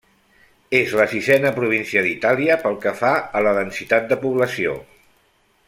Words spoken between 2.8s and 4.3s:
que fa a la densitat de